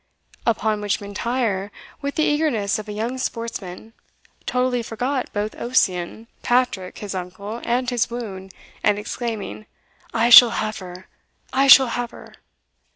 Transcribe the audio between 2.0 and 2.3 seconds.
with the